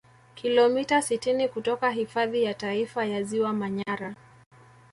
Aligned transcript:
kilomita 0.35 1.01
sitini 1.01 1.49
kutoka 1.49 1.91
hifadhi 1.91 2.43
ya 2.43 2.53
taifa 2.53 3.05
ya 3.05 3.23
ziwa 3.23 3.53
manyara 3.53 4.15